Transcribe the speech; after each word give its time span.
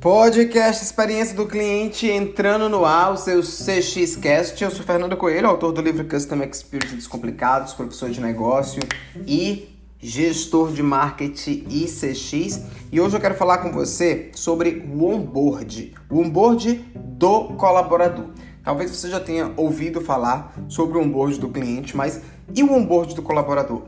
Podcast 0.00 0.82
Experiência 0.82 1.36
do 1.36 1.46
Cliente 1.46 2.06
entrando 2.06 2.70
no 2.70 2.86
ar, 2.86 3.12
o 3.12 3.18
seu 3.18 3.42
CXCast. 3.42 4.64
Eu 4.64 4.70
sou 4.70 4.82
Fernando 4.82 5.14
Coelho, 5.14 5.46
autor 5.46 5.72
do 5.72 5.82
livro 5.82 6.02
Custom 6.06 6.42
Experience 6.42 6.96
Descomplicados, 6.96 7.74
professor 7.74 8.08
de 8.08 8.18
negócio 8.18 8.80
e 9.26 9.68
gestor 9.98 10.72
de 10.72 10.82
marketing 10.82 11.66
ICX. 11.68 12.62
E 12.90 12.98
hoje 12.98 13.14
eu 13.14 13.20
quero 13.20 13.34
falar 13.34 13.58
com 13.58 13.70
você 13.70 14.30
sobre 14.34 14.90
o 14.90 15.04
onboard, 15.04 15.94
o 16.08 16.20
onboard 16.20 16.82
do 16.94 17.48
colaborador. 17.58 18.30
Talvez 18.64 18.90
você 18.90 19.10
já 19.10 19.20
tenha 19.20 19.52
ouvido 19.54 20.00
falar 20.00 20.54
sobre 20.66 20.96
o 20.96 21.02
onboard 21.02 21.38
do 21.38 21.50
cliente, 21.50 21.94
mas 21.94 22.22
e 22.54 22.62
o 22.62 22.72
onboard 22.72 23.14
do 23.14 23.20
colaborador? 23.20 23.82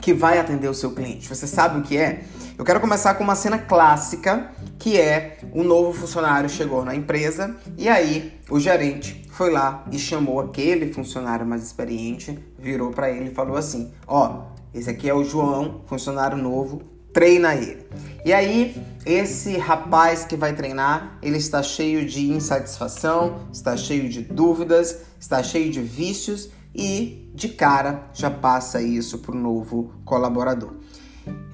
Que 0.00 0.12
vai 0.12 0.38
atender 0.38 0.68
o 0.68 0.74
seu 0.74 0.92
cliente. 0.92 1.28
Você 1.28 1.46
sabe 1.46 1.78
o 1.78 1.82
que 1.82 1.96
é? 1.96 2.24
Eu 2.56 2.64
quero 2.64 2.80
começar 2.80 3.14
com 3.14 3.24
uma 3.24 3.34
cena 3.34 3.58
clássica, 3.58 4.52
que 4.78 4.96
é 5.00 5.38
um 5.52 5.64
novo 5.64 5.92
funcionário 5.92 6.48
chegou 6.48 6.84
na 6.84 6.94
empresa 6.94 7.56
e 7.76 7.88
aí 7.88 8.32
o 8.48 8.60
gerente 8.60 9.26
foi 9.32 9.50
lá 9.50 9.84
e 9.90 9.98
chamou 9.98 10.38
aquele 10.38 10.92
funcionário 10.92 11.44
mais 11.44 11.64
experiente, 11.64 12.38
virou 12.56 12.92
para 12.92 13.10
ele 13.10 13.30
e 13.30 13.34
falou 13.34 13.56
assim: 13.56 13.92
"Ó, 14.06 14.44
esse 14.72 14.88
aqui 14.88 15.08
é 15.08 15.14
o 15.14 15.24
João, 15.24 15.80
funcionário 15.86 16.36
novo, 16.36 16.82
treina 17.12 17.56
ele". 17.56 17.84
E 18.24 18.32
aí 18.32 18.80
esse 19.04 19.58
rapaz 19.58 20.24
que 20.24 20.36
vai 20.36 20.54
treinar, 20.54 21.18
ele 21.20 21.38
está 21.38 21.60
cheio 21.60 22.06
de 22.06 22.30
insatisfação, 22.30 23.40
está 23.52 23.76
cheio 23.76 24.08
de 24.08 24.20
dúvidas, 24.22 24.98
está 25.18 25.42
cheio 25.42 25.72
de 25.72 25.80
vícios 25.80 26.50
e 26.74 27.30
de 27.34 27.48
cara 27.48 28.10
já 28.12 28.30
passa 28.30 28.82
isso 28.82 29.18
para 29.18 29.32
o 29.32 29.38
novo 29.38 29.92
colaborador. 30.04 30.72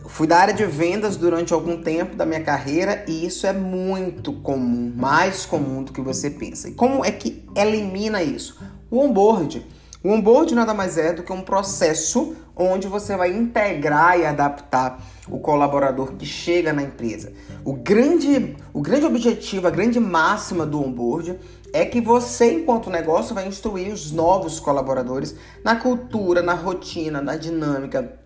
Fui 0.06 0.27
da 0.27 0.38
área 0.38 0.55
de 0.55 0.65
vendas 0.66 1.16
durante 1.16 1.52
algum 1.52 1.80
tempo 1.82 2.16
da 2.16 2.27
minha 2.27 2.43
carreira 2.43 3.04
e 3.07 3.24
isso 3.24 3.46
é 3.46 3.52
muito 3.52 4.32
comum, 4.32 4.93
mais 4.96 5.46
comum 5.46 5.85
do 5.85 5.93
que 5.93 6.01
você 6.01 6.30
pensa. 6.30 6.68
E 6.68 6.73
como 6.73 7.04
é 7.04 7.10
que 7.12 7.45
elimina 7.54 8.23
isso? 8.23 8.59
O 8.90 8.99
onboard. 8.99 9.65
O 10.02 10.10
onboard 10.10 10.54
nada 10.54 10.74
mais 10.74 10.99
é 10.99 11.12
do 11.12 11.23
que 11.23 11.32
um 11.32 11.43
processo 11.43 12.34
onde 12.60 12.86
você 12.88 13.16
vai 13.16 13.32
integrar 13.34 14.18
e 14.18 14.26
adaptar 14.26 15.00
o 15.28 15.38
colaborador 15.38 16.12
que 16.12 16.26
chega 16.26 16.72
na 16.72 16.82
empresa. 16.82 17.32
O 17.64 17.72
grande, 17.72 18.56
o 18.72 18.80
grande 18.80 19.06
objetivo, 19.06 19.66
a 19.66 19.70
grande 19.70 19.98
máxima 19.98 20.66
do 20.66 20.80
onboard 20.80 21.38
é 21.72 21.84
que 21.84 22.00
você, 22.00 22.52
enquanto 22.52 22.90
negócio, 22.90 23.34
vai 23.34 23.46
instruir 23.46 23.92
os 23.92 24.10
novos 24.10 24.60
colaboradores 24.60 25.34
na 25.64 25.76
cultura, 25.76 26.42
na 26.42 26.54
rotina, 26.54 27.22
na 27.22 27.36
dinâmica, 27.36 28.18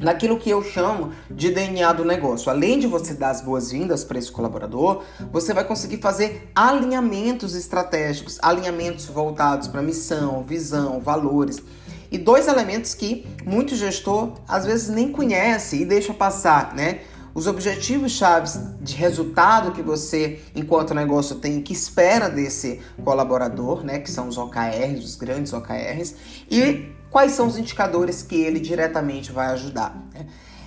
naquilo 0.00 0.38
que 0.38 0.48
eu 0.48 0.62
chamo 0.62 1.12
de 1.30 1.50
DNA 1.50 1.92
do 1.92 2.04
negócio. 2.04 2.50
Além 2.50 2.78
de 2.78 2.86
você 2.86 3.14
dar 3.14 3.30
as 3.30 3.40
boas-vindas 3.40 4.04
para 4.04 4.18
esse 4.18 4.30
colaborador, 4.30 5.02
você 5.30 5.52
vai 5.52 5.64
conseguir 5.64 5.98
fazer 5.98 6.50
alinhamentos 6.54 7.54
estratégicos, 7.54 8.38
alinhamentos 8.40 9.06
voltados 9.06 9.68
para 9.68 9.82
missão, 9.82 10.42
visão, 10.42 11.00
valores. 11.00 11.62
E 12.12 12.18
dois 12.18 12.46
elementos 12.46 12.92
que 12.92 13.26
muito 13.42 13.74
gestor 13.74 14.34
às 14.46 14.66
vezes 14.66 14.90
nem 14.90 15.10
conhece 15.10 15.80
e 15.80 15.84
deixa 15.86 16.12
passar, 16.12 16.74
né? 16.74 17.00
Os 17.34 17.46
objetivos 17.46 18.12
chaves 18.12 18.60
de 18.82 18.94
resultado 18.94 19.72
que 19.72 19.80
você, 19.80 20.38
enquanto 20.54 20.92
negócio, 20.92 21.36
tem, 21.36 21.62
que 21.62 21.72
espera 21.72 22.28
desse 22.28 22.82
colaborador, 23.02 23.82
né? 23.82 23.98
Que 23.98 24.10
são 24.10 24.28
os 24.28 24.36
OKRs, 24.36 25.02
os 25.02 25.16
grandes 25.16 25.54
OKRs, 25.54 26.14
e 26.50 26.92
quais 27.10 27.32
são 27.32 27.46
os 27.46 27.56
indicadores 27.56 28.22
que 28.22 28.36
ele 28.36 28.60
diretamente 28.60 29.32
vai 29.32 29.46
ajudar. 29.46 29.96
Né? 30.12 30.26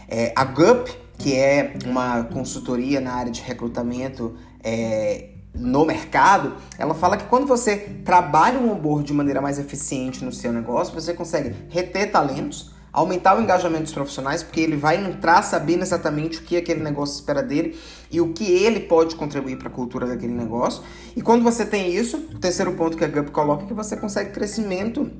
É, 0.09 0.33
a 0.35 0.43
GUP, 0.43 0.91
que 1.19 1.35
é 1.35 1.77
uma 1.85 2.23
consultoria 2.23 2.99
na 2.99 3.13
área 3.13 3.31
de 3.31 3.41
recrutamento 3.41 4.35
é, 4.63 5.30
no 5.66 5.85
mercado, 5.85 6.53
ela 6.77 6.93
fala 6.93 7.17
que 7.17 7.26
quando 7.26 7.48
você 7.48 7.77
trabalha 8.05 8.59
um 8.59 8.71
onboard 8.71 9.08
de 9.08 9.14
maneira 9.14 9.42
mais 9.42 9.58
eficiente 9.58 10.23
no 10.23 10.31
seu 10.31 10.53
negócio, 10.53 10.93
você 10.93 11.14
consegue 11.14 11.55
reter 11.70 12.11
talentos, 12.11 12.71
aumentar 12.93 13.37
o 13.37 13.42
engajamento 13.42 13.83
dos 13.83 13.93
profissionais, 13.93 14.43
porque 14.43 14.61
ele 14.61 14.77
vai 14.77 14.95
entrar 14.95 15.42
sabendo 15.42 15.81
exatamente 15.81 16.39
o 16.39 16.43
que 16.43 16.55
aquele 16.55 16.81
negócio 16.81 17.15
espera 17.15 17.42
dele 17.42 17.77
e 18.09 18.21
o 18.21 18.31
que 18.31 18.49
ele 18.49 18.81
pode 18.81 19.15
contribuir 19.15 19.58
para 19.58 19.67
a 19.67 19.71
cultura 19.71 20.05
daquele 20.05 20.33
negócio. 20.33 20.83
E 21.15 21.21
quando 21.21 21.43
você 21.43 21.65
tem 21.65 21.93
isso, 21.93 22.17
o 22.33 22.39
terceiro 22.39 22.71
ponto 22.73 22.95
que 22.95 23.03
a 23.03 23.08
GUP 23.08 23.32
coloca 23.32 23.64
é 23.64 23.67
que 23.67 23.73
você 23.73 23.97
consegue 23.97 24.32
crescimento 24.32 25.11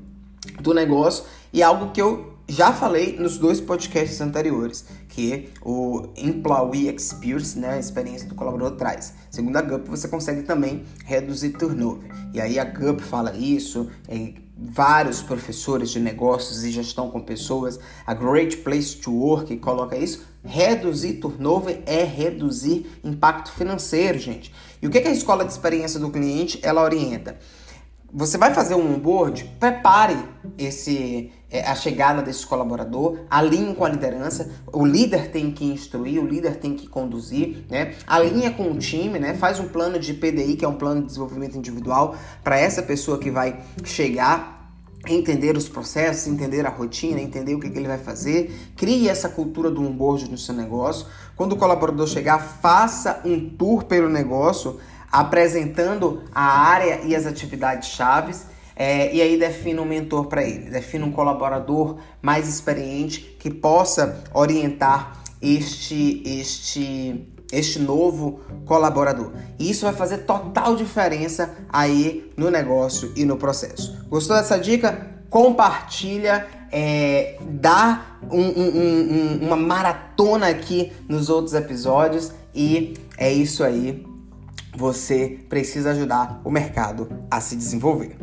do 0.62 0.74
negócio 0.74 1.26
e 1.52 1.64
algo 1.64 1.92
que 1.92 2.02
eu 2.02 2.35
já 2.48 2.72
falei 2.72 3.18
nos 3.18 3.40
dois 3.40 3.60
podcasts 3.60 4.22
anteriores, 4.22 4.86
que 5.10 5.50
o 5.64 6.10
Employee 6.16 6.94
Experience, 6.94 7.58
né, 7.58 7.74
a 7.74 7.80
experiência 7.80 8.28
do 8.28 8.36
colaborador 8.36 8.78
traz. 8.78 9.14
Segundo 9.32 9.58
a 9.58 9.62
GUP, 9.62 9.90
você 9.90 10.08
consegue 10.08 10.44
também 10.44 10.84
reduzir 11.06 11.52
turnover. 11.52 12.08
E 12.34 12.40
aí 12.40 12.60
a 12.60 12.64
GUP 12.64 13.02
fala 13.02 13.36
isso, 13.36 13.90
vários 14.56 15.24
professores 15.24 15.90
de 15.90 16.00
negócios 16.00 16.64
e 16.64 16.72
gestão 16.72 17.10
com 17.10 17.20
pessoas, 17.20 17.80
a 18.06 18.14
Great 18.14 18.58
Place 18.58 18.96
to 18.98 19.12
Work 19.12 19.58
coloca 19.58 19.98
isso. 19.98 20.24
Reduzir 20.44 21.14
turnover 21.14 21.82
é 21.88 22.04
reduzir 22.04 22.86
impacto 23.04 23.52
financeiro, 23.52 24.20
gente. 24.20 24.54
E 24.80 24.86
o 24.86 24.92
que, 24.92 25.02
que 25.02 25.08
a 25.08 25.12
escola 25.12 25.44
de 25.44 25.52
experiência 25.52 26.00
do 26.00 26.12
cliente 26.12 26.60
ela 26.62 26.84
orienta? 26.84 27.40
você 28.18 28.38
vai 28.38 28.54
fazer 28.54 28.76
um 28.76 28.96
onboard, 28.96 29.44
prepare 29.60 30.18
esse 30.58 31.34
é, 31.56 31.66
a 31.66 31.74
chegada 31.74 32.22
desse 32.22 32.46
colaborador, 32.46 33.20
alinhe 33.30 33.74
com 33.74 33.86
a 33.86 33.90
liderança, 33.90 34.50
o 34.74 34.86
líder 34.86 35.32
tem 35.32 35.52
que 35.52 35.64
instruir, 35.64 36.22
o 36.22 36.28
líder 36.28 36.58
tem 36.58 36.76
que 36.76 36.86
conduzir, 36.88 37.64
né? 37.70 37.96
Alinha 38.06 38.52
com 38.52 38.72
o 38.72 38.78
time, 38.78 39.18
né? 39.20 39.36
Faz 39.36 39.60
um 39.60 39.68
plano 39.70 39.98
de 39.98 40.14
PDI, 40.14 40.58
que 40.58 40.66
é 40.66 40.68
um 40.68 40.76
plano 40.76 41.02
de 41.02 41.08
desenvolvimento 41.08 41.58
individual, 41.58 42.16
para 42.44 42.60
essa 42.60 42.82
pessoa 42.82 43.18
que 43.18 43.32
vai 43.32 43.62
chegar 43.86 44.54
entender 45.08 45.56
os 45.56 45.70
processos, 45.70 46.26
entender 46.26 46.66
a 46.66 46.70
rotina, 46.70 47.22
entender 47.22 47.54
o 47.54 47.60
que, 47.60 47.70
que, 47.70 47.78
ele 47.78 47.88
vai 47.88 48.00
fazer, 48.00 48.74
crie 48.76 49.08
essa 49.08 49.30
cultura 49.30 49.70
do 49.70 49.84
onboard 49.84 50.30
no 50.32 50.38
seu 50.38 50.56
negócio. 50.56 51.06
Quando 51.36 51.54
o 51.54 51.58
colaborador 51.58 52.08
chegar, 52.08 52.40
faça 52.40 53.22
um 53.24 53.48
tour 53.48 53.84
pelo 53.84 54.10
negócio, 54.10 54.80
apresentando 55.12 56.24
a 56.34 56.44
área 56.44 57.02
e 57.04 57.16
as 57.16 57.28
atividades 57.28 57.90
chaves. 57.90 58.48
É, 58.76 59.14
e 59.16 59.22
aí 59.22 59.38
defina 59.38 59.82
um 59.82 59.86
mentor 59.86 60.26
para 60.28 60.44
ele, 60.44 60.70
defina 60.70 61.06
um 61.06 61.12
colaborador 61.12 61.98
mais 62.22 62.48
experiente 62.48 63.22
que 63.40 63.50
possa 63.50 64.22
orientar 64.34 65.24
este, 65.42 66.22
este, 66.26 67.26
este 67.52 67.80
novo 67.80 68.42
colaborador. 68.66 69.32
E 69.58 69.70
isso 69.70 69.86
vai 69.86 69.94
fazer 69.94 70.20
total 70.20 70.76
diferença 70.76 71.56
aí 71.70 72.32
no 72.36 72.50
negócio 72.50 73.14
e 73.16 73.24
no 73.24 73.38
processo. 73.38 73.98
Gostou 74.10 74.36
dessa 74.36 74.60
dica? 74.60 75.16
Compartilha, 75.30 76.46
é, 76.72 77.38
dá 77.42 78.18
um, 78.32 78.42
um, 78.42 79.42
um, 79.42 79.46
uma 79.48 79.56
maratona 79.56 80.48
aqui 80.48 80.92
nos 81.08 81.30
outros 81.30 81.54
episódios 81.54 82.32
e 82.54 82.94
é 83.18 83.32
isso 83.32 83.64
aí 83.64 84.06
você 84.78 85.40
precisa 85.48 85.92
ajudar 85.92 86.42
o 86.44 86.52
mercado 86.52 87.08
a 87.32 87.40
se 87.40 87.56
desenvolver. 87.56 88.18